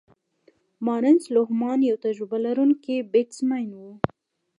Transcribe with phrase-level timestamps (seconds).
[0.85, 3.91] مارنس لوهمان یو تجربه لرونکی بیټسمېن وو.